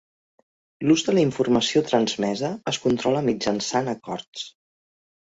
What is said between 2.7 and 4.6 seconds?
es controla mitjançant acords.